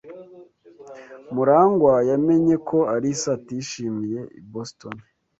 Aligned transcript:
Murangwa 1.33 1.93
yamenye 2.09 2.55
ko 2.67 2.77
Alice 2.93 3.27
atishimiye 3.37 4.19
i 4.39 4.41
Boston. 4.51 4.95